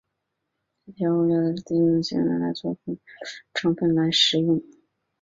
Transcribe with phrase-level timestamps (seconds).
[0.85, 4.59] 一些调味料在特定情况下用来作主食或主要成分来食用。